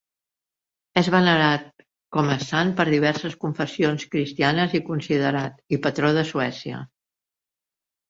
És 1.01 1.09
venerat 1.15 1.67
com 2.17 2.31
a 2.37 2.39
sant 2.45 2.73
per 2.81 2.87
diverses 2.91 3.37
confessions 3.45 4.09
cristianes 4.17 4.77
i 4.83 4.85
considerat 4.91 5.65
i 5.79 5.83
patró 5.89 6.15
de 6.21 6.29
Suècia. 6.35 6.85